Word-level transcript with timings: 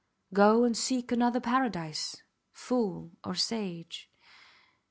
Go 0.33 0.63
and 0.63 0.75
seek 0.75 1.11
another 1.11 1.39
paradise, 1.39 2.23
fool 2.53 3.11
or 3.23 3.35
sage. 3.35 4.09